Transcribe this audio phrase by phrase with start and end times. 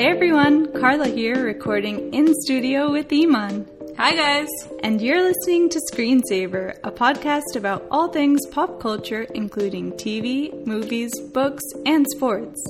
[0.00, 3.68] Hey everyone, Carla here, recording in studio with Iman.
[3.98, 4.48] Hi guys!
[4.82, 11.12] And you're listening to Screensaver, a podcast about all things pop culture, including TV, movies,
[11.34, 12.64] books, and sports.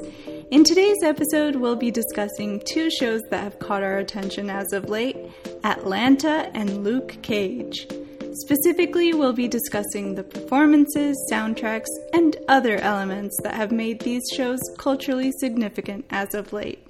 [0.51, 4.88] In today's episode, we'll be discussing two shows that have caught our attention as of
[4.88, 5.16] late
[5.62, 7.87] Atlanta and Luke Cage.
[8.33, 14.59] Specifically, we'll be discussing the performances, soundtracks, and other elements that have made these shows
[14.78, 16.90] culturally significant as of late.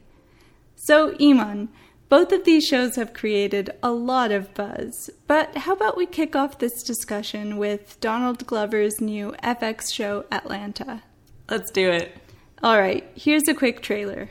[0.83, 1.69] So, Iman,
[2.09, 6.35] both of these shows have created a lot of buzz, but how about we kick
[6.35, 11.03] off this discussion with Donald Glover's new FX show, Atlanta?
[11.51, 12.17] Let's do it.
[12.63, 14.31] All right, here's a quick trailer.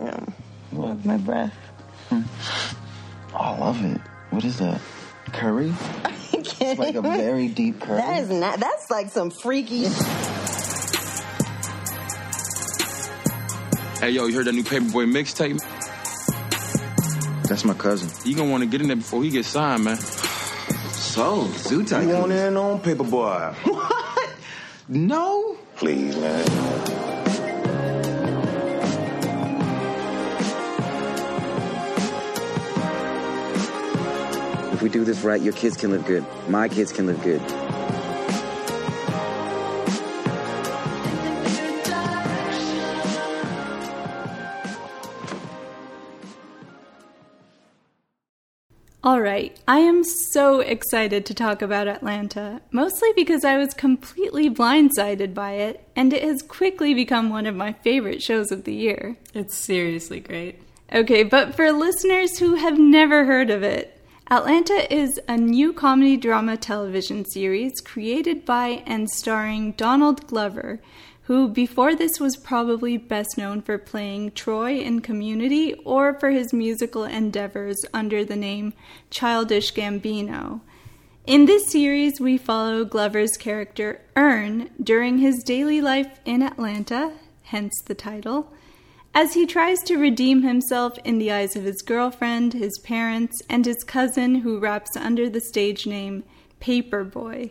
[0.00, 0.26] Yeah,
[0.72, 1.54] love my breath.
[2.08, 2.22] Hmm.
[3.32, 4.00] Oh, I love it.
[4.30, 4.80] What is that?
[5.32, 5.72] Curry?
[6.58, 7.98] It's like a very deep curry.
[7.98, 8.58] That is not.
[8.58, 9.86] That's like some freaky.
[14.06, 15.58] Hey, yo, you heard that new Paperboy mixtape?
[17.48, 18.08] That's my cousin.
[18.24, 19.96] You gonna want to get in there before he gets signed, man.
[19.96, 23.54] So, Zoo You want in on Paperboy?
[23.64, 24.30] What?
[24.86, 25.56] No?
[25.74, 26.46] Please, man.
[34.72, 36.24] If we do this right, your kids can live good.
[36.48, 37.42] My kids can live good.
[49.06, 54.50] All right, I am so excited to talk about Atlanta, mostly because I was completely
[54.50, 58.74] blindsided by it, and it has quickly become one of my favorite shows of the
[58.74, 59.16] year.
[59.32, 60.60] It's seriously great.
[60.92, 63.96] Okay, but for listeners who have never heard of it,
[64.28, 70.80] Atlanta is a new comedy drama television series created by and starring Donald Glover,
[71.26, 76.52] who before this was probably best known for playing Troy in Community or for his
[76.52, 78.72] musical endeavors under the name
[79.10, 80.60] Childish Gambino.
[81.26, 87.74] In this series, we follow Glover's character Earn during his daily life in Atlanta, hence
[87.86, 88.52] the title
[89.12, 93.64] as he tries to redeem himself in the eyes of his girlfriend, his parents, and
[93.64, 96.22] his cousin who raps under the stage name
[96.60, 97.50] Paperboy.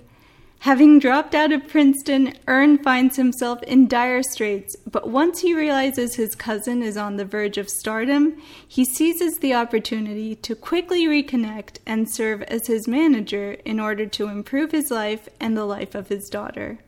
[0.60, 6.16] Having dropped out of Princeton, Earn finds himself in dire straits, but once he realizes
[6.16, 11.78] his cousin is on the verge of stardom, he seizes the opportunity to quickly reconnect
[11.86, 16.10] and serve as his manager in order to improve his life and the life of
[16.10, 16.80] his daughter.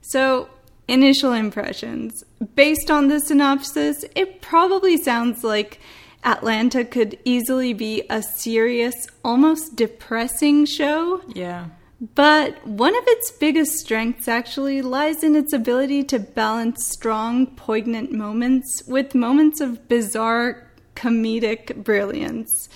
[0.00, 0.48] So,
[0.88, 2.24] Initial impressions.
[2.54, 5.80] Based on the synopsis, it probably sounds like
[6.24, 11.22] Atlanta could easily be a serious, almost depressing show.
[11.28, 11.68] Yeah.
[12.02, 18.10] But one of its biggest strengths actually lies in its ability to balance strong, poignant
[18.10, 22.68] moments with moments of bizarre, comedic brilliance.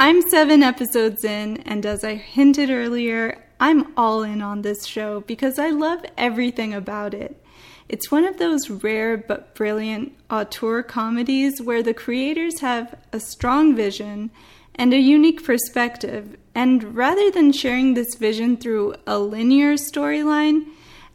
[0.00, 5.20] I'm seven episodes in, and as I hinted earlier, I'm all in on this show
[5.20, 7.44] because I love everything about it.
[7.90, 13.76] It's one of those rare but brilliant auteur comedies where the creators have a strong
[13.76, 14.30] vision
[14.74, 20.66] and a unique perspective, and rather than sharing this vision through a linear storyline,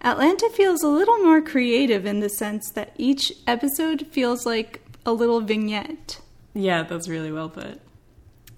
[0.01, 5.13] Atlanta feels a little more creative in the sense that each episode feels like a
[5.13, 6.19] little vignette.
[6.53, 7.79] Yeah, that's really well put.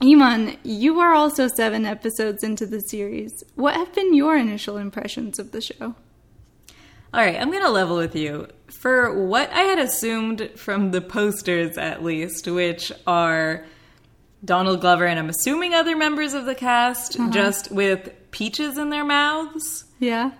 [0.01, 3.43] Iman, you are also seven episodes into the series.
[3.55, 5.95] What have been your initial impressions of the show?
[7.13, 8.47] All right, I'm going to level with you.
[8.67, 13.65] For what I had assumed from the posters, at least, which are
[14.43, 19.03] Donald Glover and I'm assuming other members of the cast, just with peaches in their
[19.03, 19.85] mouths.
[19.99, 20.31] Yeah?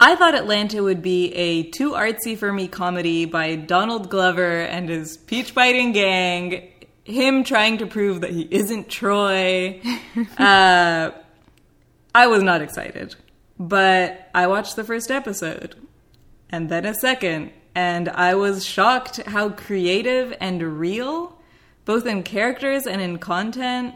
[0.00, 4.88] I thought Atlanta would be a too artsy for me comedy by Donald Glover and
[4.88, 6.70] his peach biting gang,
[7.04, 9.82] him trying to prove that he isn't Troy.
[10.38, 11.10] uh,
[12.14, 13.14] I was not excited.
[13.58, 15.76] But I watched the first episode
[16.48, 21.38] and then a second, and I was shocked how creative and real,
[21.84, 23.94] both in characters and in content,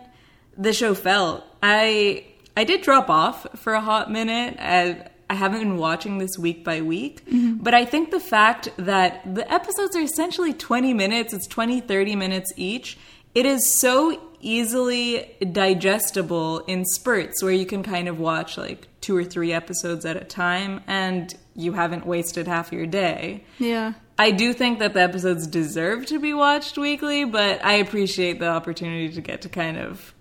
[0.56, 1.44] the show felt.
[1.62, 2.24] I
[2.56, 4.56] I did drop off for a hot minute.
[4.60, 7.54] I, I haven't been watching this week by week, mm-hmm.
[7.54, 12.14] but I think the fact that the episodes are essentially 20 minutes, it's 20, 30
[12.14, 12.98] minutes each,
[13.34, 19.16] it is so easily digestible in spurts where you can kind of watch like two
[19.16, 23.44] or three episodes at a time and you haven't wasted half your day.
[23.58, 23.94] Yeah.
[24.18, 28.48] I do think that the episodes deserve to be watched weekly, but I appreciate the
[28.48, 30.14] opportunity to get to kind of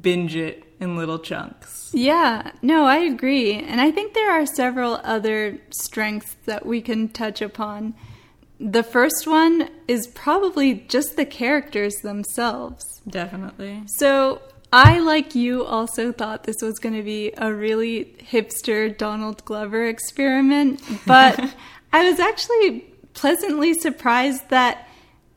[0.00, 1.90] binge it in little chunks.
[1.92, 3.54] Yeah, no, I agree.
[3.54, 7.94] And I think there are several other strengths that we can touch upon.
[8.60, 12.84] The first one is probably just the characters themselves.
[13.08, 13.82] Definitely.
[13.86, 19.44] So I, like you, also thought this was going to be a really hipster Donald
[19.44, 21.38] Glover experiment, but
[21.92, 22.80] I was actually
[23.14, 24.86] pleasantly surprised that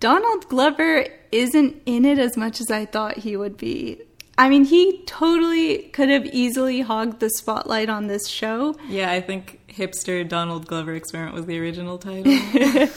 [0.01, 4.01] Donald Glover isn't in it as much as I thought he would be.
[4.37, 8.75] I mean, he totally could have easily hogged the spotlight on this show.
[8.89, 12.23] Yeah, I think Hipster Donald Glover Experiment was the original title.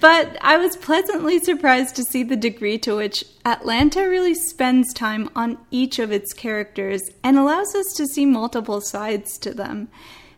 [0.00, 5.30] but I was pleasantly surprised to see the degree to which Atlanta really spends time
[5.34, 9.88] on each of its characters and allows us to see multiple sides to them.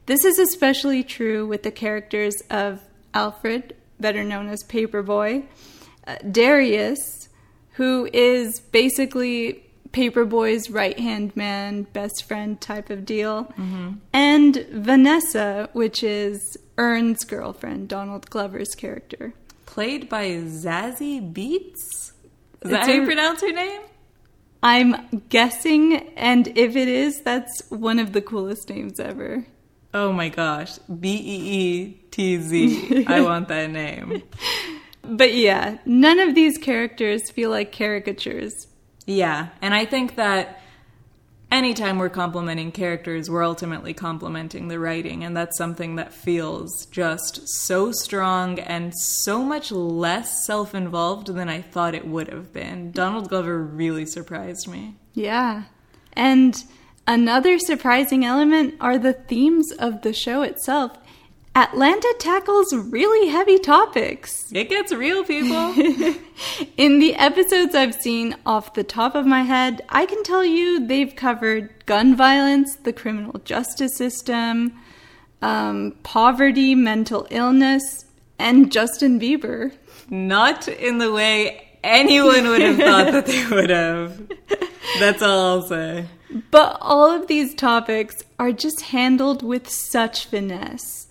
[0.06, 2.80] This is especially true with the characters of
[3.12, 5.44] Alfred, better known as Paperboy,
[6.06, 7.28] uh, Darius,
[7.72, 13.94] who is basically Paperboy's right hand man, best friend type of deal, mm-hmm.
[14.12, 19.34] and Vanessa, which is Earn's girlfriend, Donald Glover's character.
[19.66, 22.12] Played by Zazie Beetz?
[22.62, 23.82] Is that how you pronounce her name?
[24.62, 29.46] I'm guessing, and if it is, that's one of the coolest names ever.
[29.94, 30.78] Oh my gosh.
[31.00, 33.04] B E E T Z.
[33.08, 34.22] I want that name.
[35.02, 38.66] But yeah, none of these characters feel like caricatures.
[39.08, 40.60] Yeah, and I think that
[41.50, 47.48] anytime we're complimenting characters, we're ultimately complimenting the writing, and that's something that feels just
[47.48, 52.92] so strong and so much less self involved than I thought it would have been.
[52.92, 54.96] Donald Glover really surprised me.
[55.14, 55.64] Yeah.
[56.12, 56.62] And
[57.06, 60.98] another surprising element are the themes of the show itself.
[61.58, 64.48] Atlanta tackles really heavy topics.
[64.52, 65.74] It gets real, people.
[66.76, 70.86] In the episodes I've seen off the top of my head, I can tell you
[70.86, 74.78] they've covered gun violence, the criminal justice system,
[75.42, 78.04] um, poverty, mental illness,
[78.38, 79.72] and Justin Bieber.
[80.08, 84.30] Not in the way anyone would have thought that they would have.
[85.00, 86.06] That's all I'll say.
[86.52, 91.07] But all of these topics are just handled with such finesse.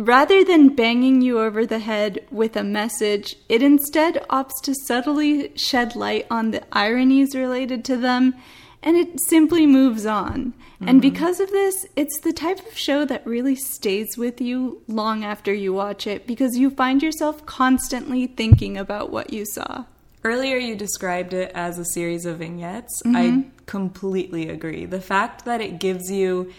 [0.00, 5.54] Rather than banging you over the head with a message, it instead opts to subtly
[5.58, 8.34] shed light on the ironies related to them,
[8.82, 10.54] and it simply moves on.
[10.76, 10.88] Mm-hmm.
[10.88, 15.22] And because of this, it's the type of show that really stays with you long
[15.22, 19.84] after you watch it because you find yourself constantly thinking about what you saw.
[20.24, 23.02] Earlier, you described it as a series of vignettes.
[23.04, 23.16] Mm-hmm.
[23.16, 24.86] I completely agree.
[24.86, 26.54] The fact that it gives you,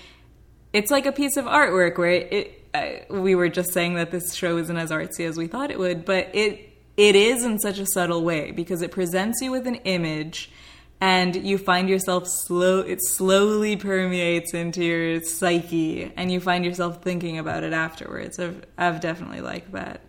[0.74, 2.61] it's like a piece of artwork where it
[3.10, 6.06] we were just saying that this show isn't as artsy as we thought it would,
[6.06, 9.76] but it it is in such a subtle way because it presents you with an
[9.76, 10.52] image
[11.00, 17.02] and you find yourself slow it slowly permeates into your psyche and you find yourself
[17.02, 18.40] thinking about it afterwards.
[18.40, 20.02] I've, I've definitely liked that.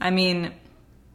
[0.00, 0.52] I mean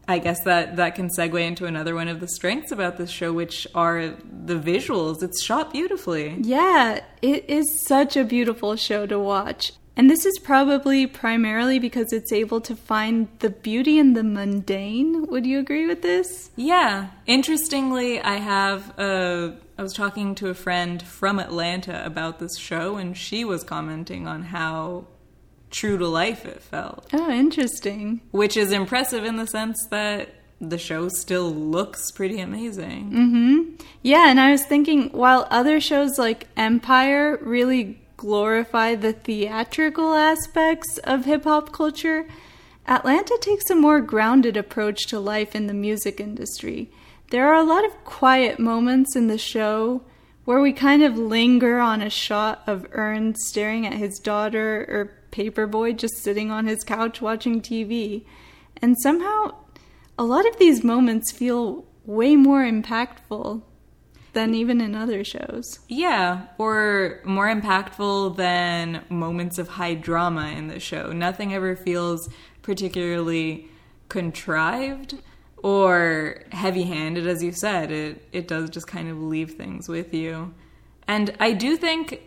[0.08, 3.34] i guess that that can segue into another one of the strengths about this show
[3.34, 4.10] which are
[4.46, 5.24] the visuals.
[5.24, 6.36] It's shot beautifully.
[6.42, 12.12] Yeah it is such a beautiful show to watch and this is probably primarily because
[12.12, 15.26] it's able to find the beauty in the mundane.
[15.28, 16.52] Would you agree with this?
[16.56, 17.10] Yeah.
[17.26, 19.58] Interestingly, I have a.
[19.78, 24.28] I was talking to a friend from Atlanta about this show, and she was commenting
[24.28, 25.08] on how
[25.70, 27.08] true to life it felt.
[27.12, 28.22] Oh, interesting.
[28.32, 30.30] Which is impressive in the sense that
[30.62, 33.12] the show still looks pretty amazing.
[33.12, 33.86] Mm-hmm.
[34.02, 40.98] Yeah, and I was thinking while other shows like Empire really glorify the theatrical aspects
[41.00, 42.28] of hip hop culture,
[42.88, 46.92] Atlanta takes a more grounded approach to life in the music industry.
[47.32, 50.04] There are a lot of quiet moments in the show
[50.46, 55.12] where we kind of linger on a shot of Earn staring at his daughter or
[55.32, 58.24] Paperboy just sitting on his couch watching TV.
[58.82, 59.56] And somehow,
[60.18, 63.64] a lot of these moments feel way more impactful
[64.36, 65.80] than even in other shows.
[65.88, 71.12] Yeah, or more impactful than moments of high drama in the show.
[71.12, 72.30] Nothing ever feels
[72.62, 73.70] particularly
[74.10, 75.16] contrived
[75.64, 77.92] or heavy-handed as you said.
[77.92, 80.54] It it does just kind of leave things with you.
[81.08, 82.22] And I do think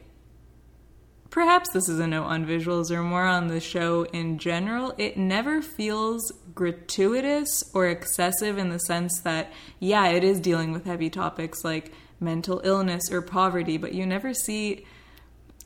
[1.31, 4.95] perhaps this is a note on visuals or more on the show in general.
[4.99, 10.85] It never feels gratuitous or excessive in the sense that, yeah, it is dealing with
[10.85, 14.85] heavy topics like mental illness or poverty, but you never see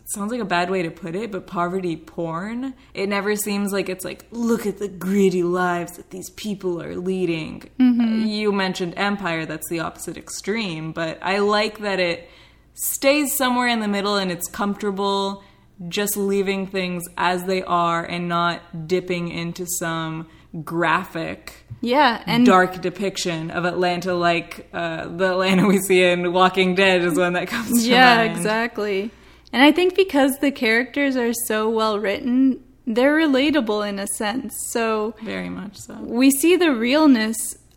[0.02, 2.74] it sounds like a bad way to put it, but poverty porn.
[2.92, 6.96] It never seems like it's like, look at the gritty lives that these people are
[6.96, 7.70] leading.
[7.78, 8.26] Mm-hmm.
[8.26, 12.28] You mentioned Empire, that's the opposite extreme, but I like that it
[12.74, 15.44] stays somewhere in the middle and it's comfortable
[15.88, 20.28] just leaving things as they are and not dipping into some
[20.64, 26.74] graphic, Yeah, and dark depiction of Atlanta, like uh, the Atlanta we see in Walking
[26.74, 28.36] Dead, is one that comes to yeah, mind.
[28.36, 29.10] exactly.
[29.52, 34.54] And I think because the characters are so well written, they're relatable in a sense.
[34.70, 35.94] So Very much so.
[36.00, 37.36] we see the realness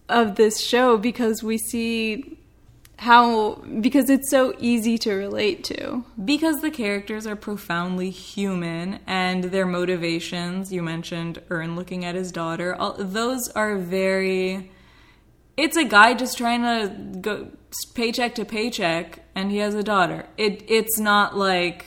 [0.10, 2.38] of this show because we see
[2.98, 6.04] how because it's so easy to relate to.
[6.24, 12.32] Because the characters are profoundly human and their motivations, you mentioned Earn looking at his
[12.32, 14.72] daughter, all, those are very.
[15.58, 17.48] It's a guy just trying to go
[17.94, 20.28] paycheck to paycheck and he has a daughter.
[20.38, 21.86] It It's not like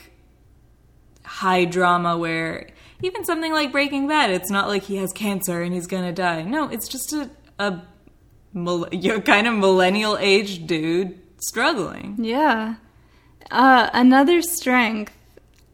[1.24, 2.68] high drama where.
[3.00, 6.42] Even something like Breaking Bad, it's not like he has cancer and he's gonna die.
[6.42, 7.80] No, it's just a, a
[8.54, 12.16] your kind of millennial age dude struggling.
[12.18, 12.76] Yeah.
[13.50, 15.16] Uh, another strength,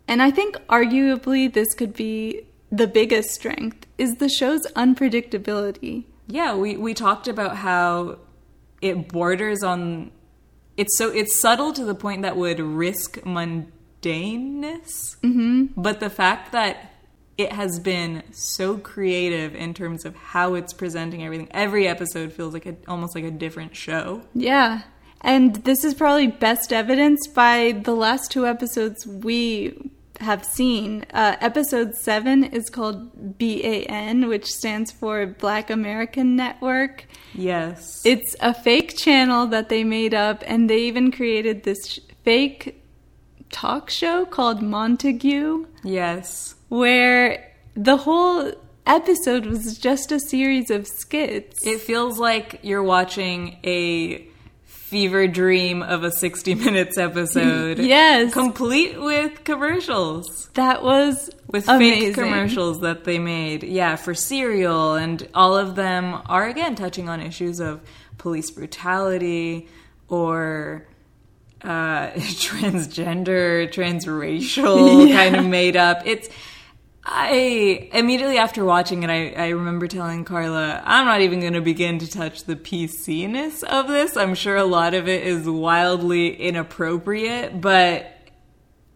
[0.07, 6.05] and I think arguably this could be the biggest strength, is the show's unpredictability.
[6.27, 8.19] Yeah, we, we talked about how
[8.81, 10.11] it borders on
[10.77, 15.17] it's so it's subtle to the point that would risk mundaneness.
[15.23, 15.67] Mm-hmm.
[15.77, 16.94] But the fact that
[17.37, 21.49] it has been so creative in terms of how it's presenting everything.
[21.51, 24.23] Every episode feels like a, almost like a different show.
[24.35, 24.83] Yeah.
[25.21, 31.05] And this is probably best evidenced by the last two episodes we have seen.
[31.13, 37.07] Uh, episode 7 is called BAN, which stands for Black American Network.
[37.35, 38.03] Yes.
[38.05, 42.83] It's a fake channel that they made up, and they even created this sh- fake
[43.51, 46.54] talk show called Montague, yes.
[46.79, 48.53] Where the whole
[48.87, 51.65] episode was just a series of skits.
[51.67, 54.27] It feels like you're watching a
[54.65, 57.79] fever dream of a 60 minutes episode.
[57.79, 58.33] Yes.
[58.33, 60.49] Complete with commercials.
[60.55, 62.07] that was with amazing.
[62.07, 63.63] fake commercials that they made.
[63.63, 67.81] Yeah, for cereal, and all of them are again touching on issues of
[68.19, 69.69] police brutality
[70.09, 70.87] or
[71.63, 72.11] uh,
[72.45, 75.17] transgender, transracial, Yeah.
[75.17, 76.03] kind of made up.
[76.05, 76.29] It's.
[77.07, 81.61] I immediately after watching it, I, I remember telling Carla, I'm not even going to
[81.61, 84.17] begin to touch the PC ness of this.
[84.17, 88.11] I'm sure a lot of it is wildly inappropriate, but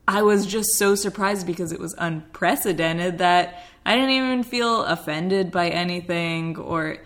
[0.06, 5.50] I was just so surprised because it was unprecedented that I didn't even feel offended
[5.50, 6.96] by anything or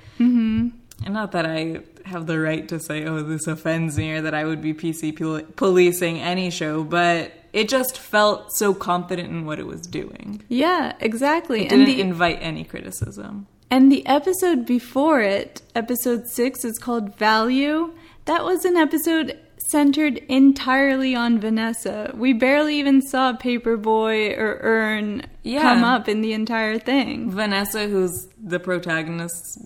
[1.05, 4.35] and not that I have the right to say oh this offends me or that
[4.35, 9.45] I would be PC pol- policing any show but it just felt so confident in
[9.45, 10.43] what it was doing.
[10.49, 11.61] Yeah, exactly.
[11.67, 13.47] It didn't and the invite any criticism.
[13.71, 17.93] and the episode before it, episode 6 is called Value.
[18.27, 22.13] That was an episode centered entirely on Vanessa.
[22.15, 25.63] We barely even saw Paperboy or Earn Yeah.
[25.63, 27.31] come up in the entire thing.
[27.31, 29.59] Vanessa, who's the protagonist's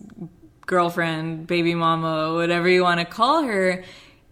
[0.66, 3.84] girlfriend, baby mama, whatever you want to call her,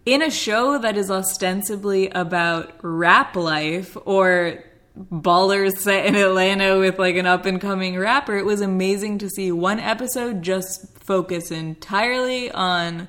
[0.05, 4.63] in a show that is ostensibly about rap life or
[4.97, 9.29] ballers set in Atlanta with like an up and coming rapper, it was amazing to
[9.29, 13.07] see one episode just focus entirely on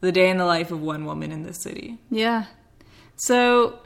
[0.00, 1.98] the day in the life of one woman in this city.
[2.10, 2.46] Yeah.
[3.16, 3.80] So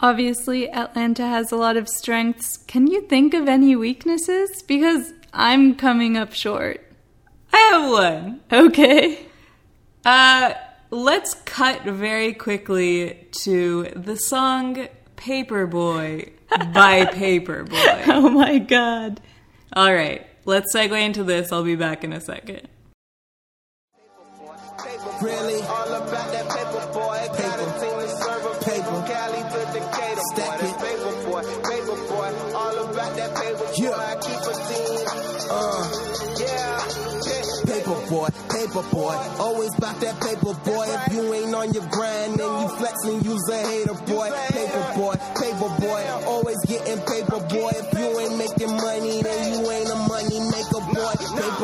[0.00, 2.58] obviously Atlanta has a lot of strengths.
[2.58, 4.62] Can you think of any weaknesses?
[4.62, 6.80] Because I'm coming up short.
[7.52, 8.40] I have one.
[8.52, 9.26] Okay.
[10.04, 10.54] Uh,
[10.92, 16.30] let's cut very quickly to the song Paperboy
[16.72, 18.04] by Paperboy.
[18.08, 19.20] Oh my god.
[19.72, 21.50] All right, let's segue into this.
[21.50, 22.68] I'll be back in a second.
[25.22, 25.62] Really?
[25.62, 27.28] All about that paper boy.
[27.36, 27.62] Paper.
[28.64, 29.04] Paper.
[29.06, 30.20] Cali to Decatur.
[30.32, 30.78] Stack it.
[30.78, 31.42] Paper boy.
[31.42, 32.28] Paper boy.
[32.54, 33.72] All about that paper boy.
[33.76, 33.90] Yeah.
[33.92, 35.06] I keep a team.
[35.48, 36.31] Uh.
[37.72, 40.84] Paper boy, paper boy, always about that paper boy.
[40.84, 44.28] If you ain't on your grind, then you flexing, you's a hater boy.
[44.52, 47.72] Paper boy, paper boy, always getting paper boy.
[47.72, 48.31] If you ain't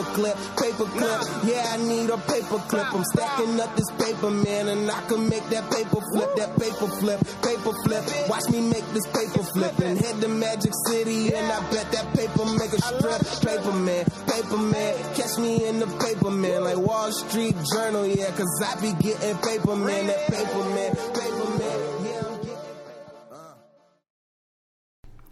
[0.09, 2.93] Paper clip, yeah, I need a paper clip.
[2.93, 6.89] I'm stacking up this paper, man, and I can make that paper flip, that paper
[6.99, 8.05] flip, paper flip.
[8.29, 12.13] Watch me make this paper flip and head to Magic City, and I bet that
[12.15, 13.21] paper make a strip.
[13.47, 18.31] Paper man, paper man, catch me in the paper man, like Wall Street Journal, yeah,
[18.33, 22.23] cause I be getting paper man, that paper man, paper man, yeah.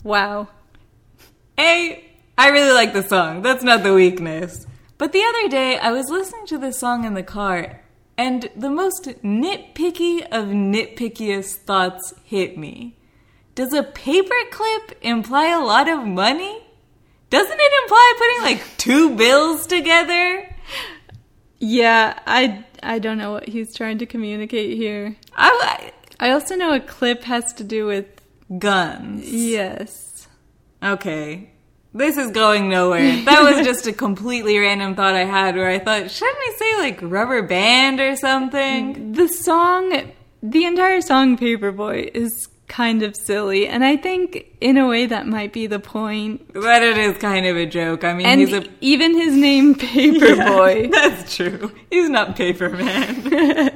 [0.05, 0.49] Wow.
[1.59, 2.06] A,
[2.39, 3.43] I really like the song.
[3.43, 4.67] That's not the weakness.
[4.99, 7.83] But the other day, I was listening to this song in the car,
[8.17, 12.97] and the most nitpicky of nitpickiest thoughts hit me.
[13.55, 16.63] Does a paperclip imply a lot of money?
[17.31, 20.55] Doesn't it imply putting like two bills together?
[21.59, 25.17] Yeah, I I don't know what he's trying to communicate here.
[25.35, 28.07] I, I also know a clip has to do with
[28.59, 29.31] guns.
[29.31, 30.29] yes.
[30.83, 31.51] Okay.
[31.97, 33.25] This is going nowhere.
[33.25, 36.77] That was just a completely random thought I had where I thought, shouldn't I say
[36.79, 39.13] like rubber band or something?
[39.13, 40.13] The song,
[40.43, 45.27] the entire song Paperboy is kind of silly, and I think in a way that
[45.29, 46.53] might be the point.
[46.53, 48.03] But it is kind of a joke.
[48.03, 48.65] I mean, And he's a.
[48.81, 50.91] even his name Paperboy.
[50.91, 51.71] That's true.
[51.91, 53.73] He's not Paperman.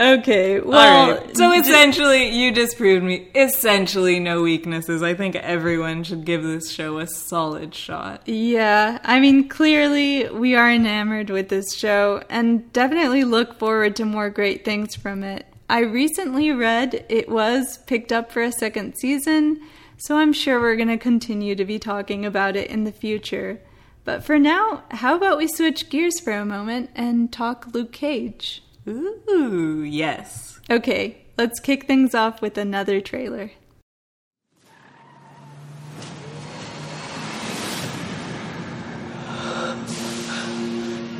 [0.00, 1.36] okay, well, right.
[1.36, 3.28] So essentially, you disproved me.
[3.34, 5.02] Essentially, no weaknesses.
[5.02, 8.22] I think everyone should give this show a solid shot.
[8.26, 14.04] Yeah, I mean, clearly we are enamored with this show and definitely look forward to
[14.04, 15.46] more great things from it.
[15.68, 19.60] I recently read it was picked up for a second season,
[19.98, 23.60] so I'm sure we're going to continue to be talking about it in the future.
[24.04, 28.64] But for now, how about we switch gears for a moment and talk Luke Cage?
[28.90, 30.60] Ooh, yes.
[30.68, 33.52] Okay, let's kick things off with another trailer.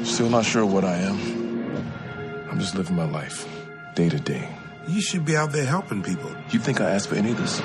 [0.02, 1.18] Still not sure what I am.
[2.50, 3.48] I'm just living my life,
[3.94, 4.48] day to day.
[4.88, 6.30] You should be out there helping people.
[6.50, 7.60] You think I asked for any of this?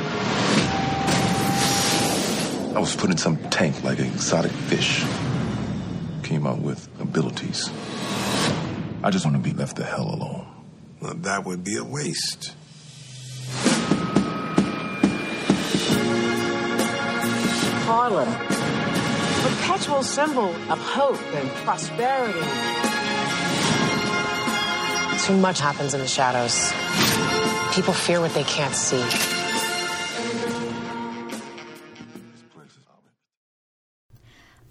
[2.75, 5.03] I was put in some tank like an exotic fish.
[6.23, 7.71] Came out with abilities.
[9.05, 10.47] I just want to be left the hell alone.
[10.99, 12.55] Well, that would be a waste.
[17.85, 18.27] Harlem,
[19.43, 22.39] perpetual symbol of hope and prosperity.
[25.27, 26.73] Too much happens in the shadows.
[27.75, 29.34] People fear what they can't see.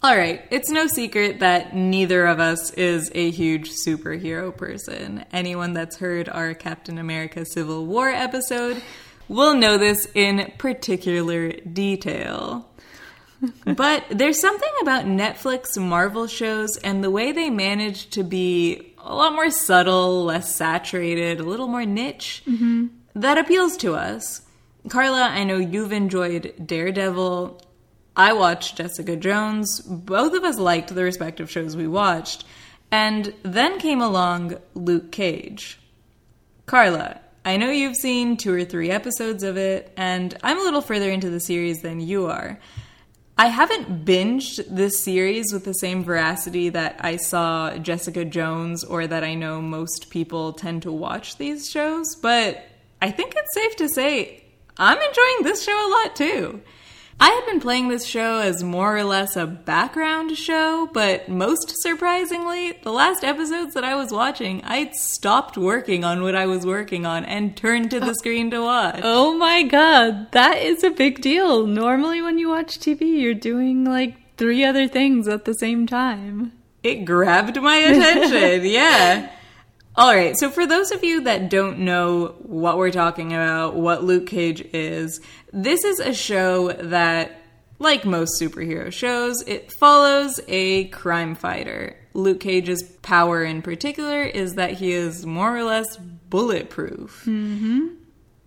[0.05, 5.25] All right, it's no secret that neither of us is a huge superhero person.
[5.33, 8.83] Anyone that's heard our Captain America Civil War episode
[9.29, 12.69] will know this in particular detail.
[13.65, 19.15] but there's something about Netflix Marvel shows and the way they manage to be a
[19.15, 22.89] lot more subtle, less saturated, a little more niche mm-hmm.
[23.15, 24.43] that appeals to us.
[24.91, 27.63] Carla, I know you've enjoyed Daredevil.
[28.17, 29.81] I watched Jessica Jones.
[29.81, 32.45] Both of us liked the respective shows we watched.
[32.91, 35.81] And then came along Luke Cage.
[36.67, 40.81] Carla, I know you've seen two or three episodes of it, and I'm a little
[40.81, 42.59] further into the series than you are.
[43.37, 49.09] I haven't binged this series with the same veracity that I saw Jessica Jones or
[49.09, 52.65] that I know most people tend to watch these shows, but
[53.03, 54.45] I think it's safe to say
[54.77, 56.63] I'm enjoying this show a lot too.
[57.21, 61.81] I had been playing this show as more or less a background show, but most
[61.81, 66.67] surprisingly, the last episodes that I was watching, I'd stopped working on what I was
[66.67, 69.01] working on and turned to the screen to watch.
[69.03, 71.67] Oh my god, that is a big deal.
[71.67, 76.53] Normally, when you watch TV, you're doing like three other things at the same time.
[76.83, 79.31] It grabbed my attention, yeah.
[79.97, 84.03] All right, so for those of you that don't know what we're talking about, what
[84.03, 85.21] Luke Cage is,
[85.55, 87.41] this is a show that,
[87.79, 91.97] like most superhero shows, it follows a crime fighter.
[92.13, 97.25] Luke Cage's power in particular is that he is more or less bulletproof.
[97.25, 97.87] Mm-hmm.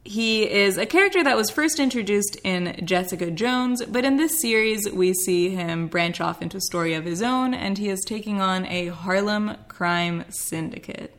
[0.03, 4.89] He is a character that was first introduced in Jessica Jones, but in this series
[4.89, 8.39] we see him branch off into a story of his own, and he is taking
[8.39, 11.13] on a Harlem crime syndicate.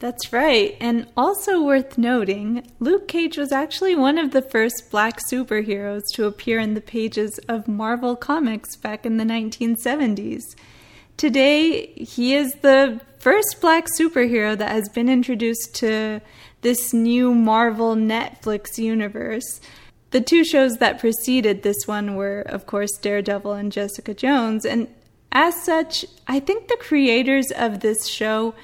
[0.00, 0.78] That's right.
[0.80, 6.24] And also worth noting, Luke Cage was actually one of the first black superheroes to
[6.24, 10.56] appear in the pages of Marvel Comics back in the 1970s.
[11.18, 16.22] Today, he is the first black superhero that has been introduced to
[16.62, 19.60] this new Marvel Netflix universe.
[20.12, 24.64] The two shows that preceded this one were, of course, Daredevil and Jessica Jones.
[24.64, 24.88] And
[25.30, 28.54] as such, I think the creators of this show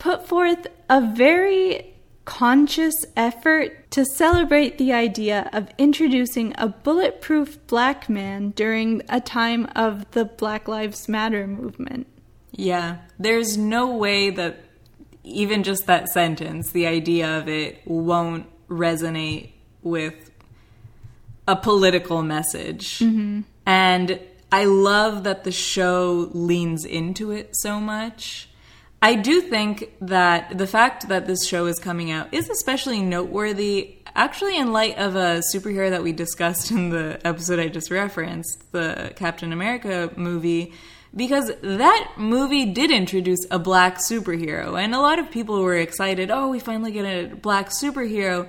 [0.00, 8.08] put forth a very conscious effort to celebrate the idea of introducing a bulletproof black
[8.08, 12.06] man during a time of the Black Lives Matter movement.
[12.52, 14.64] Yeah, there's no way that
[15.22, 19.50] even just that sentence, the idea of it, won't resonate
[19.82, 20.30] with
[21.46, 23.00] a political message.
[23.00, 23.40] Mm-hmm.
[23.66, 24.20] And
[24.52, 28.49] I love that the show leans into it so much.
[29.02, 33.96] I do think that the fact that this show is coming out is especially noteworthy,
[34.14, 38.72] actually, in light of a superhero that we discussed in the episode I just referenced,
[38.72, 40.74] the Captain America movie,
[41.16, 46.30] because that movie did introduce a black superhero, and a lot of people were excited.
[46.30, 48.48] Oh, we finally get a black superhero,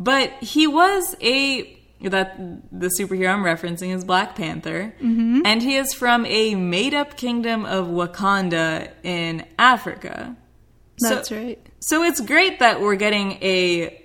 [0.00, 1.78] but he was a
[2.10, 2.36] that
[2.72, 5.42] the superhero I'm referencing is Black Panther, Mhm.
[5.44, 10.36] and he is from a made-up kingdom of Wakanda in Africa.
[11.00, 11.58] That's so, right.
[11.80, 13.98] So it's great that we're getting a,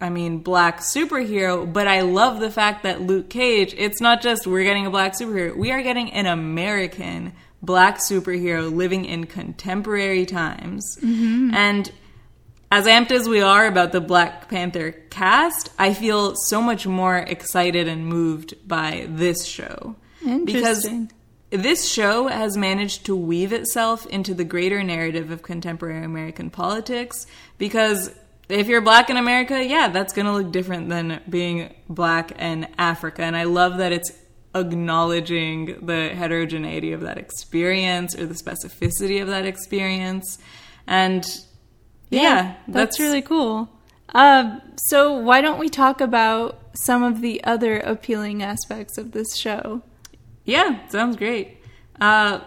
[0.00, 3.74] I mean, black superhero, but I love the fact that Luke Cage.
[3.78, 7.32] It's not just we're getting a black superhero; we are getting an American
[7.62, 11.54] black superhero living in contemporary times, Mhm.
[11.54, 11.90] and
[12.70, 17.16] as amped as we are about the Black Panther cast, I feel so much more
[17.16, 19.96] excited and moved by this show.
[20.24, 21.06] Interesting.
[21.06, 26.50] Because this show has managed to weave itself into the greater narrative of contemporary American
[26.50, 27.26] politics.
[27.56, 28.10] Because
[28.48, 32.68] if you're black in America, yeah, that's going to look different than being black in
[32.78, 33.22] Africa.
[33.22, 34.12] And I love that it's
[34.54, 40.38] acknowledging the heterogeneity of that experience or the specificity of that experience.
[40.86, 41.24] And
[42.10, 43.68] yeah, that's, really cool.
[44.14, 49.36] Uh, so why don't we talk about some of the other appealing aspects of this
[49.36, 49.82] show?
[50.44, 51.58] Yeah, sounds great.
[52.00, 52.40] Uh,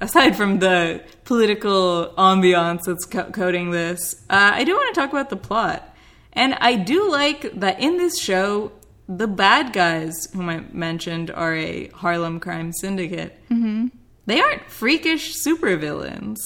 [0.00, 5.10] aside from the political ambiance that's co- coding this, uh, I do want to talk
[5.10, 5.88] about the plot.
[6.32, 8.72] And I do like that in this show,
[9.08, 13.38] the bad guys, whom I mentioned, are a Harlem crime syndicate.
[13.50, 13.88] Mm-hmm.
[14.26, 16.38] They aren't freakish supervillains.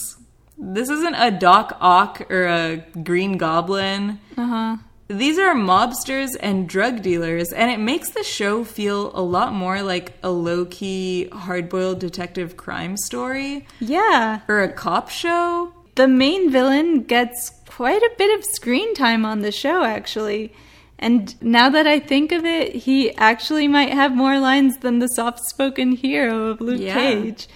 [0.59, 4.19] This isn't a Doc Ock or a Green Goblin.
[4.37, 4.77] Uh huh.
[5.09, 9.81] These are mobsters and drug dealers, and it makes the show feel a lot more
[9.83, 14.41] like a low key, hard boiled detective crime story Yeah.
[14.49, 15.73] or a cop show.
[15.95, 20.53] The main villain gets quite a bit of screen time on the show, actually.
[20.99, 25.09] And now that I think of it, he actually might have more lines than the
[25.09, 26.95] soft spoken hero of Luke Yeah.
[26.95, 27.47] Cage.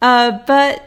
[0.00, 0.82] Uh, but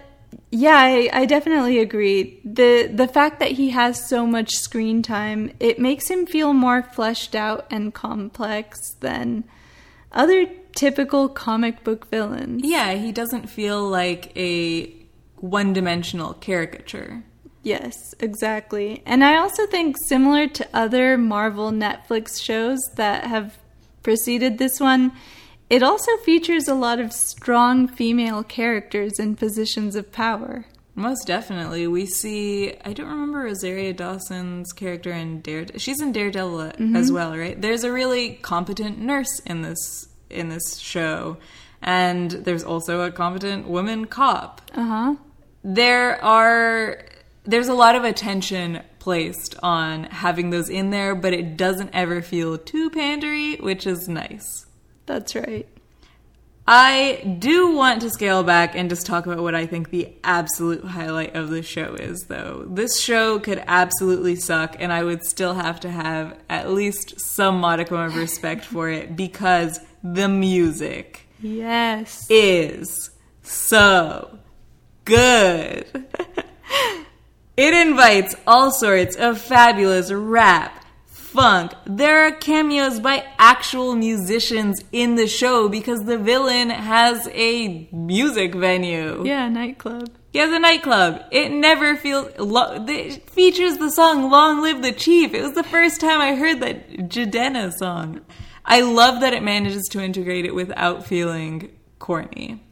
[0.54, 2.39] yeah, I, I definitely agree.
[2.46, 6.84] The the fact that he has so much screen time, it makes him feel more
[6.84, 9.46] fleshed out and complex than
[10.12, 12.62] other typical comic book villains.
[12.63, 14.94] Yeah, he doesn't feel like a
[15.38, 17.24] one dimensional caricature.
[17.63, 19.02] Yes, exactly.
[19.08, 23.58] And I also think, similar to other Marvel Netflix shows that have
[24.04, 25.13] preceded this one,
[25.69, 30.65] it also features a lot of strong female characters in positions of power.
[30.95, 31.88] Most definitely.
[31.88, 35.80] We see, I don't remember Rosario Dawson's character in Daredevil.
[35.80, 36.95] She's in Daredevil Mhm.
[36.95, 37.60] as well, right?
[37.60, 41.38] There's a really competent nurse in this in this show.
[41.82, 44.62] And there's also a competent woman cop.
[44.76, 45.15] Uh huh.
[45.63, 46.99] There are
[47.45, 52.21] there's a lot of attention placed on having those in there, but it doesn't ever
[52.21, 54.65] feel too pandery, which is nice.
[55.06, 55.68] That's right.
[56.66, 60.86] I do want to scale back and just talk about what I think the absolute
[60.86, 62.66] highlight of the show is, though.
[62.70, 67.60] This show could absolutely suck, and I would still have to have at least some
[67.60, 72.26] modicum of respect for it because the music Yes.
[72.30, 73.10] is
[73.42, 74.39] so
[75.04, 75.86] good.
[77.58, 80.83] it invites all sorts of fabulous rap,
[81.34, 81.74] funk.
[81.86, 88.56] There are cameos by actual musicians in the show because the villain has a music
[88.56, 89.26] venue.
[89.26, 90.10] Yeah, nightclub.
[90.32, 91.24] He has a nightclub.
[91.32, 92.32] It never feels.
[92.39, 96.36] Lo- it features the song "Long Live the Chief." It was the first time I
[96.36, 98.22] heard that Jidenna song.
[98.65, 102.63] I love that it manages to integrate it without feeling corny.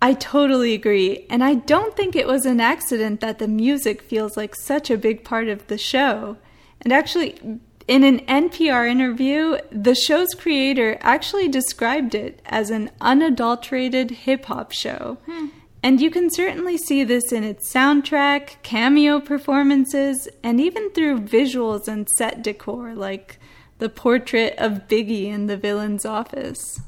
[0.00, 1.26] I totally agree.
[1.30, 4.96] And I don't think it was an accident that the music feels like such a
[4.98, 6.36] big part of the show.
[6.82, 14.10] And actually, in an NPR interview, the show's creator actually described it as an unadulterated
[14.10, 15.18] hip hop show.
[15.26, 15.46] Hmm.
[15.82, 21.86] And you can certainly see this in its soundtrack, cameo performances, and even through visuals
[21.86, 23.38] and set decor, like
[23.78, 26.80] the portrait of Biggie in the villain's office.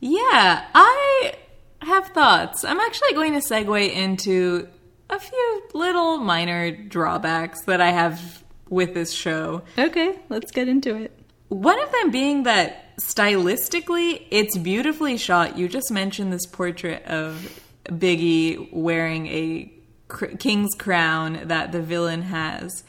[0.00, 1.34] Yeah, I
[1.80, 2.62] have thoughts.
[2.62, 4.68] I'm actually going to segue into
[5.08, 9.62] a few little minor drawbacks that I have with this show.
[9.78, 11.18] Okay, let's get into it.
[11.48, 15.56] One of them being that stylistically, it's beautifully shot.
[15.56, 19.72] You just mentioned this portrait of Biggie wearing a
[20.08, 22.82] cr- king's crown that the villain has.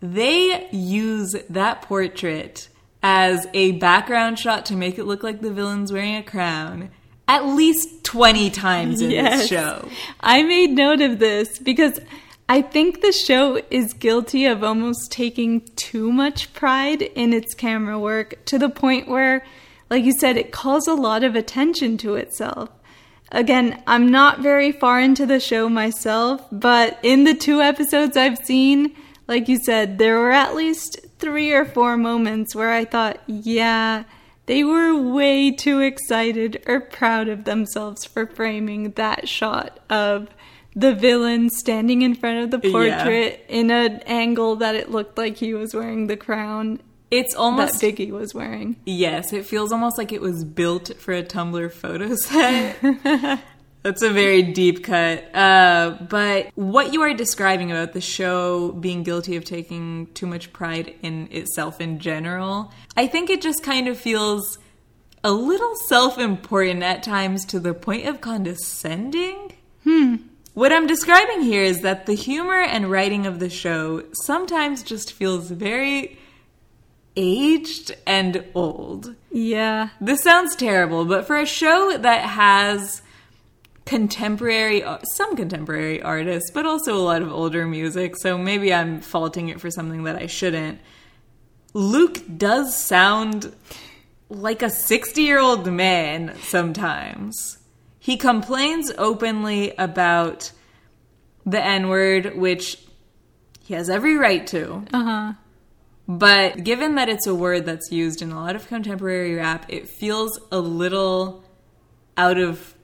[0.00, 2.68] They use that portrait
[3.02, 6.90] as a background shot to make it look like the villain's wearing a crown.
[7.30, 9.40] at least 20 times in Yes.
[9.40, 9.86] this show.
[10.18, 12.00] I made note of this because
[12.50, 17.98] I think the show is guilty of almost taking too much pride in its camera
[17.98, 19.44] work to the point where,
[19.90, 22.70] like you said, it calls a lot of attention to itself.
[23.30, 28.38] Again, I'm not very far into the show myself, but in the two episodes I've
[28.38, 33.20] seen, like you said, there were at least three or four moments where I thought,
[33.26, 34.04] yeah,
[34.46, 40.28] they were way too excited or proud of themselves for framing that shot of
[40.76, 42.72] the villain standing in front of the Yeah.
[42.72, 47.80] portrait in an angle that it looked like he was wearing the crown It's almost
[47.80, 48.76] that Biggie was wearing.
[48.84, 52.76] Yes, it feels almost like it was built for a Tumblr photo set.
[53.82, 55.34] That's a very deep cut.
[55.34, 60.52] Uh, but what you are describing about the show being guilty of taking too much
[60.52, 64.58] pride in itself in general, I think it just kind of feels
[65.24, 69.52] a little self important at times to the point of condescending.
[69.84, 70.16] Hmm.
[70.58, 75.12] What I'm describing here is that the humor and writing of the show sometimes just
[75.12, 76.18] feels very
[77.14, 79.14] aged and old.
[79.30, 79.90] Yeah.
[80.00, 83.02] This sounds terrible, but for a show that has
[83.84, 89.50] contemporary some contemporary artists, but also a lot of older music, so maybe I'm faulting
[89.50, 90.80] it for something that I shouldn't.
[91.72, 93.54] Luke does sound
[94.28, 97.57] like a 60-year-old man sometimes.
[98.08, 100.50] He complains openly about
[101.44, 102.82] the N-word, which
[103.60, 104.82] he has every right to.
[104.94, 105.34] Uh-huh.
[106.08, 109.90] But given that it's a word that's used in a lot of contemporary rap, it
[109.90, 111.44] feels a little
[112.16, 112.74] out of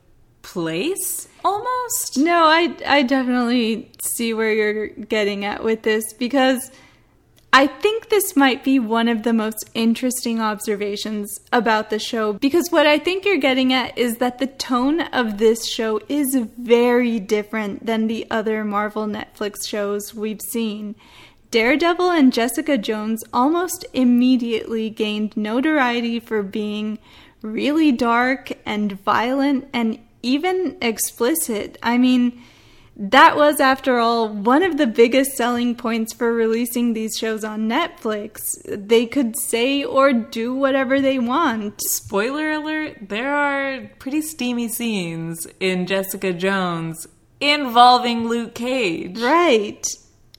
[0.43, 2.19] place almost.
[2.19, 6.71] No, I I definitely see where you're getting at with this because
[7.57, 12.67] I think this might be one of the most interesting observations about the show because
[12.71, 17.21] what I think you're getting at is that the tone of this show is very
[17.21, 20.97] different than the other Marvel Netflix shows we've seen.
[21.53, 26.99] Daredevil and Jessica Jones almost immediately gained notoriety for being
[27.41, 31.79] really dark and violent and even explicit.
[31.85, 32.43] I mean,
[32.97, 37.69] that was, after all, one of the biggest selling points for releasing these shows on
[37.69, 38.39] Netflix.
[38.67, 41.81] They could say or do whatever they want.
[41.83, 47.09] Spoiler alert, there are pretty steamy scenes in Jessica Jones
[47.41, 49.19] involving Luke Cage.
[49.19, 49.85] Right.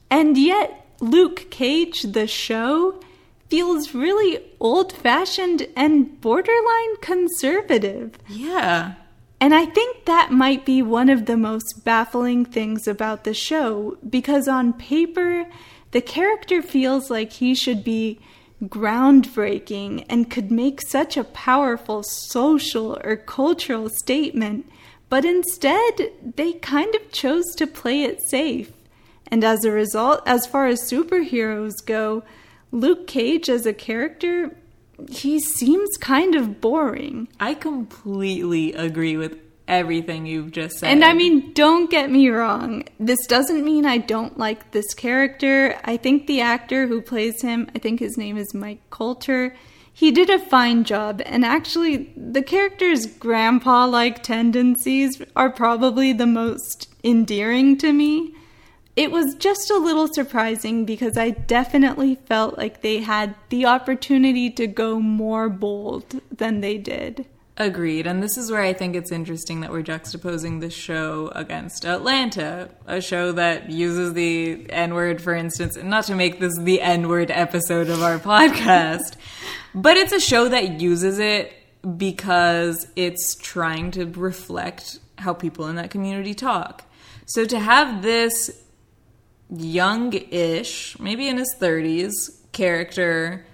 [0.10, 3.02] And yet, Luke Cage, the show,
[3.50, 8.18] feels really old fashioned and borderline conservative.
[8.30, 8.96] Yeah.
[9.46, 13.96] And I think that might be one of the most baffling things about the show
[14.10, 15.46] because on paper,
[15.92, 18.20] the character feels like he should be
[18.64, 24.66] groundbreaking and could make such a powerful social or cultural statement,
[25.10, 28.72] but instead, they kind of chose to play it safe.
[29.28, 32.24] And as a result, as far as superheroes go,
[32.72, 34.58] Luke Cage as a character,
[35.10, 37.28] he seems kind of boring.
[37.40, 40.92] I completely agree with everything you've just said.
[40.92, 42.84] And I mean, don't get me wrong.
[43.00, 45.80] This doesn't mean I don't like this character.
[45.84, 49.56] I think the actor who plays him, I think his name is Mike Colter,
[49.92, 51.22] he did a fine job.
[51.26, 58.36] And actually, the character's grandpa like tendencies are probably the most endearing to me.
[58.96, 64.50] It was just a little surprising because I definitely felt like they had the opportunity
[64.52, 67.26] to go more bold than they did.
[67.58, 68.06] Agreed.
[68.06, 72.70] And this is where I think it's interesting that we're juxtaposing this show against Atlanta,
[72.86, 76.82] a show that uses the N word, for instance, and not to make this the
[76.82, 79.16] N word episode of our podcast,
[79.76, 81.54] but it's a show that uses it
[81.98, 86.84] because it's trying to reflect how people in that community talk.
[87.26, 88.65] So to have this
[89.50, 92.12] young ish, maybe in his 30s,
[92.52, 93.46] character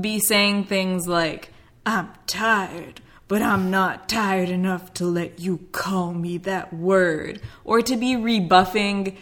[0.00, 1.52] be saying things like,
[1.84, 7.40] I'm tired, but I'm not tired enough to let you call me that word.
[7.64, 9.16] Or to be rebuffing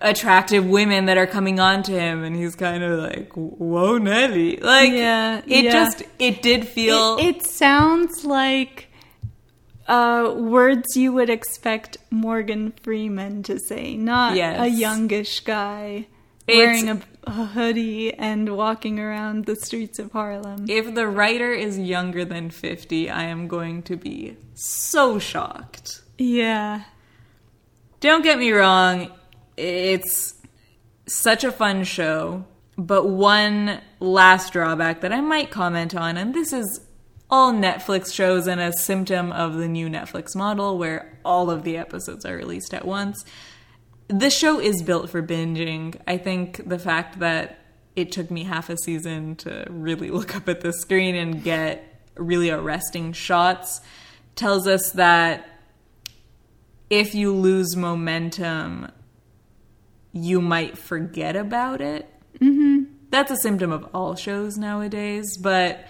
[0.00, 4.56] attractive women that are coming on to him and he's kind of like whoa nelly
[4.56, 5.70] like Yeah, it yeah.
[5.70, 8.85] just it did feel It, it sounds like
[9.88, 14.60] uh, words you would expect Morgan Freeman to say, not Yes.
[14.60, 16.06] a youngish guy
[16.46, 20.66] It's- wearing a, a hoodie and walking around the streets of Harlem.
[20.68, 26.84] if the writer is younger than 50 i am going to be so shocked yeah.
[28.00, 29.10] Don't get me wrong,
[29.56, 30.34] it's
[31.06, 32.44] such a fun show,
[32.78, 36.80] but one last drawback that I might comment on, and this is
[37.30, 41.76] all Netflix shows and a symptom of the new Netflix model where all of the
[41.76, 43.24] episodes are released at once.
[44.08, 46.00] The show is built for binging.
[46.06, 47.58] I think the fact that
[47.96, 51.82] it took me half a season to really look up at the screen and get
[52.16, 53.80] really arresting shots
[54.36, 55.48] tells us that
[56.88, 58.92] if you lose momentum,
[60.12, 62.08] you might forget about it.
[62.38, 62.84] Mm-hmm.
[63.10, 65.86] That's a symptom of all shows nowadays, but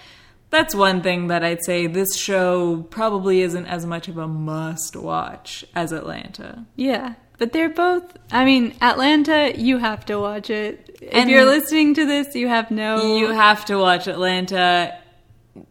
[0.57, 4.97] that's one thing that I'd say this show probably isn't as much of a must
[4.97, 6.65] watch as Atlanta.
[6.77, 8.17] Yeah, but they're both.
[8.31, 10.97] I mean, Atlanta, you have to watch it.
[11.03, 13.17] If And- you're listening to this, you have no.
[13.17, 14.97] You have to watch Atlanta.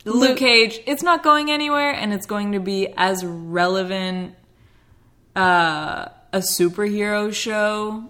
[0.04, 4.36] Luke Luke- Cage, it's not going anywhere, and it's going to be as relevant
[5.36, 8.10] uh, a superhero show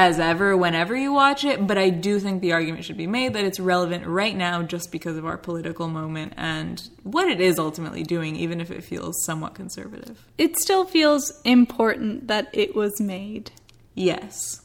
[0.00, 1.66] as ever whenever you watch it.
[1.66, 4.90] But I do think the argument should be made that it's relevant right now just
[4.90, 9.22] because of our political moment and what it is ultimately doing, even if it feels
[9.24, 10.26] somewhat conservative.
[10.38, 13.50] It still feels important that it was made.
[13.94, 14.62] Yes.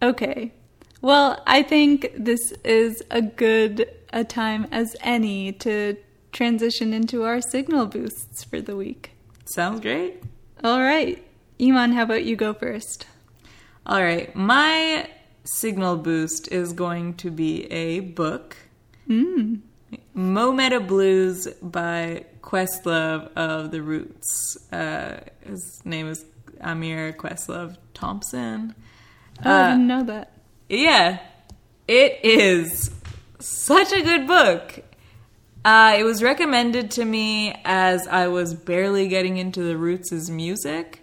[0.00, 0.52] Okay.
[1.00, 5.96] Well, I think this is a good a time as any to
[6.30, 9.10] transition into our signal boosts for the week.
[9.46, 10.22] Sounds great.
[10.62, 11.24] All right.
[11.60, 13.06] Iman, how about you go first?
[13.84, 15.08] All right, my
[15.44, 18.56] signal boost is going to be a book.
[19.08, 19.60] Mm.
[20.14, 24.56] Blues by Questlove of The Roots.
[24.72, 26.24] Uh, his name is
[26.60, 28.74] Ahmir Questlove Thompson.
[29.44, 30.32] Oh, I didn't know that.
[30.68, 31.18] Yeah,
[31.88, 32.90] it is
[33.40, 34.84] such a good book.
[35.64, 41.01] Uh, it was recommended to me as I was barely getting into the Roots' music.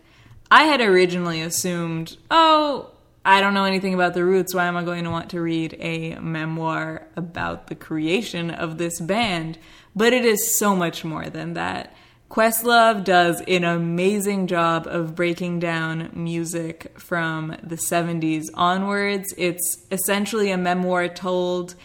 [0.51, 2.91] I had originally assumed, oh,
[3.23, 4.55] I don't know anything about the Roots.
[4.55, 8.99] Why am I going to want to read a memoir about the creation of this
[8.99, 9.59] band?
[9.95, 11.93] But it is so much more than that.
[12.29, 19.33] Questlove does an amazing job of breaking down music from the 70s onwards.
[19.37, 21.75] It's essentially a memoir told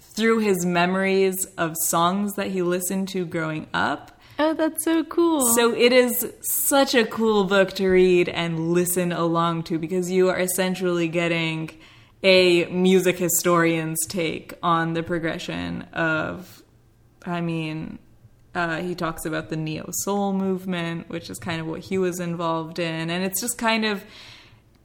[0.00, 4.15] through his memories of songs that he listened to growing up.
[4.38, 5.54] Oh, that's so cool.
[5.54, 10.28] So it is such a cool book to read and listen along to because you
[10.28, 11.70] are essentially getting
[12.22, 16.62] a music historian's take on the progression of,
[17.24, 17.98] I mean,
[18.54, 22.20] uh, he talks about the neo soul movement, which is kind of what he was
[22.20, 24.02] involved in, and it's just kind of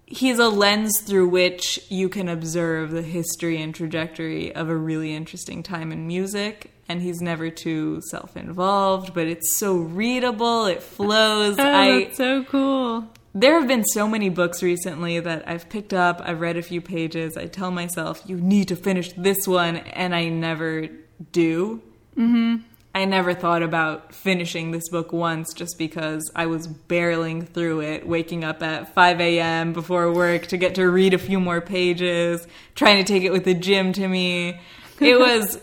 [0.05, 5.15] he's a lens through which you can observe the history and trajectory of a really
[5.15, 6.69] interesting time in music.
[6.91, 10.65] And he's never too self-involved, but it's so readable.
[10.65, 11.55] It flows.
[11.57, 13.07] oh, I that's so cool.
[13.33, 16.81] there have been so many books recently that I've picked up, I've read a few
[16.81, 20.89] pages, I tell myself, you need to finish this one, and I never
[21.31, 21.81] do.
[22.17, 22.57] Mm-hmm.
[22.93, 28.05] I never thought about finishing this book once just because I was barreling through it,
[28.05, 29.71] waking up at 5 a.m.
[29.71, 33.45] before work to get to read a few more pages, trying to take it with
[33.45, 34.59] the gym to me.
[34.99, 35.57] It was,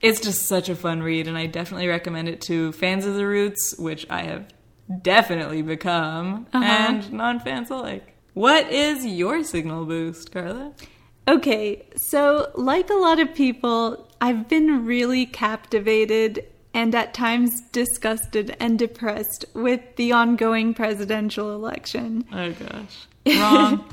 [0.00, 3.26] it's just such a fun read, and I definitely recommend it to fans of the
[3.26, 4.46] Roots, which I have
[5.02, 6.64] definitely become, Uh-huh.
[6.64, 8.14] and non fans alike.
[8.34, 10.72] What is your signal boost, Carla?
[11.28, 18.56] Okay, so like a lot of people, I've been really captivated and at times disgusted
[18.60, 22.24] and depressed with the ongoing presidential election.
[22.32, 23.06] Oh gosh.
[23.40, 23.84] Wrong.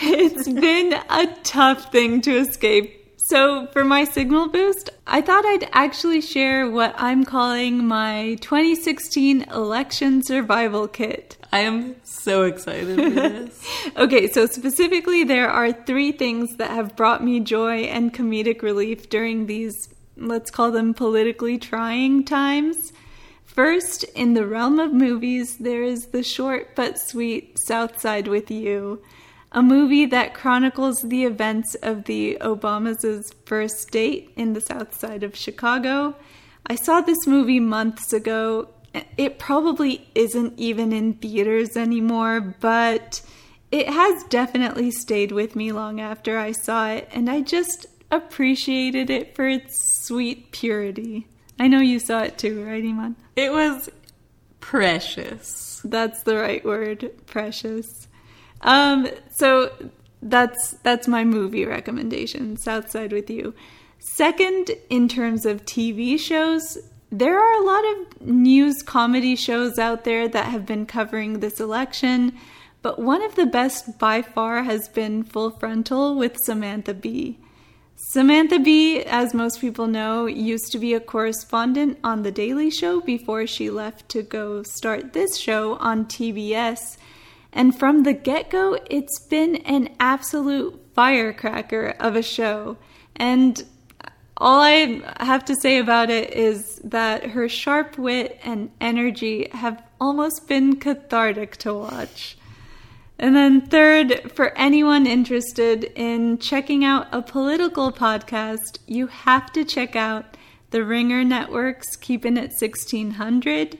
[0.00, 2.94] it's been a tough thing to escape.
[3.28, 9.42] So, for my signal boost, I thought I'd actually share what I'm calling my 2016
[9.50, 11.36] election survival kit.
[11.52, 13.68] I am so excited for this.
[13.98, 19.10] Okay, so specifically, there are three things that have brought me joy and comedic relief
[19.10, 22.94] during these, let's call them politically trying times.
[23.44, 29.02] First, in the realm of movies, there is the short but sweet Southside with You,
[29.52, 35.22] a movie that chronicles the events of the Obamas' first date in the South Side
[35.22, 36.14] of Chicago.
[36.66, 38.68] I saw this movie months ago.
[39.16, 43.22] It probably isn't even in theaters anymore, but
[43.70, 49.10] it has definitely stayed with me long after I saw it, and I just appreciated
[49.10, 51.26] it for its sweet purity.
[51.58, 53.16] I know you saw it too, right, Iman?
[53.36, 53.90] It was
[54.60, 55.80] precious.
[55.84, 58.07] That's the right word, precious.
[58.62, 59.72] Um, so
[60.22, 63.54] that's that's my movie recommendation, Southside with You.
[63.98, 66.78] Second, in terms of TV shows,
[67.10, 71.60] there are a lot of news comedy shows out there that have been covering this
[71.60, 72.36] election,
[72.82, 77.38] but one of the best by far has been Full Frontal with Samantha Bee.
[77.96, 83.00] Samantha Bee, as most people know, used to be a correspondent on The Daily Show
[83.00, 86.96] before she left to go start this show on TBS.
[87.52, 92.76] And from the get go, it's been an absolute firecracker of a show.
[93.16, 93.64] And
[94.36, 99.82] all I have to say about it is that her sharp wit and energy have
[100.00, 102.36] almost been cathartic to watch.
[103.18, 109.64] And then, third, for anyone interested in checking out a political podcast, you have to
[109.64, 110.36] check out
[110.70, 113.78] the Ringer Network's Keeping It 1600.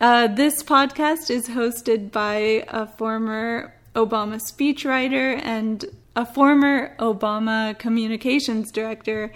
[0.00, 5.84] Uh, this podcast is hosted by a former Obama speechwriter and
[6.16, 9.30] a former Obama communications director.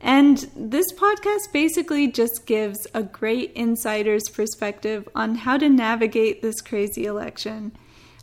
[0.00, 6.60] And this podcast basically just gives a great insider's perspective on how to navigate this
[6.60, 7.72] crazy election.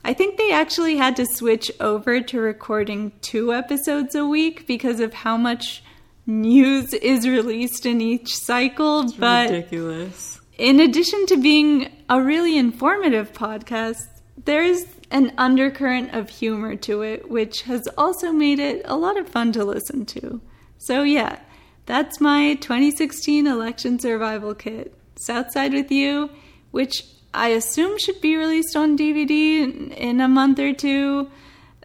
[0.05, 5.01] I think they actually had to switch over to recording two episodes a week because
[5.01, 5.84] of how much
[6.25, 9.01] news is released in each cycle.
[9.01, 10.39] It's but ridiculous.
[10.57, 14.07] In addition to being a really informative podcast,
[14.45, 19.29] there's an undercurrent of humor to it, which has also made it a lot of
[19.29, 20.41] fun to listen to.
[20.77, 21.39] So, yeah,
[21.85, 24.93] that's my 2016 election survival kit.
[25.15, 26.29] Southside with You,
[26.71, 31.29] which I assume should be released on DVD in, in a month or two.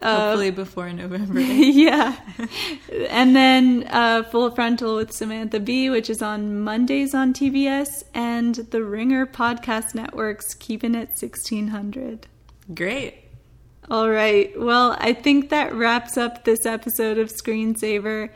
[0.01, 1.39] Hopefully before November.
[1.39, 2.15] yeah.
[3.09, 8.55] and then uh, Full Frontal with Samantha Bee, which is on Mondays on TBS, and
[8.55, 12.27] the Ringer Podcast Network's Keeping It 1600.
[12.73, 13.15] Great.
[13.89, 14.51] All right.
[14.59, 18.29] Well, I think that wraps up this episode of Screensaver.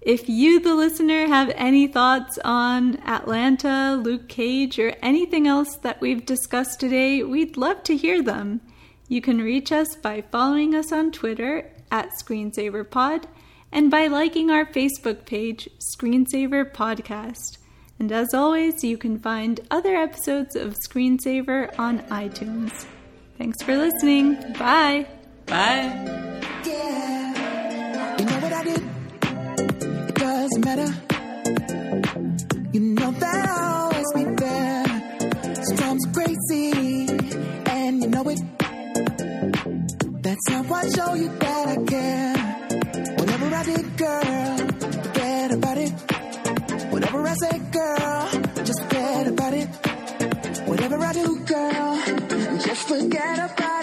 [0.00, 6.00] If you, the listener, have any thoughts on Atlanta, Luke Cage, or anything else that
[6.00, 8.60] we've discussed today, we'd love to hear them.
[9.08, 13.24] You can reach us by following us on Twitter at ScreensaverPod
[13.70, 17.58] and by liking our Facebook page, Screensaver Podcast.
[17.98, 22.86] And as always, you can find other episodes of Screensaver on iTunes.
[23.36, 24.34] Thanks for listening.
[24.58, 25.06] Bye.
[25.46, 26.40] Bye.
[26.64, 28.82] You know what I did?
[30.08, 31.03] It doesn't matter.
[40.46, 42.34] Time I show you that I care.
[43.18, 44.56] Whenever I did, girl,
[45.02, 45.92] forget about it.
[46.92, 48.30] Whenever I say, girl,
[48.64, 49.68] just forget about it.
[50.68, 53.73] Whatever I do, girl, just forget about it.